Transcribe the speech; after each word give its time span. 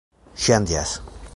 ŝanĝas 0.45 0.95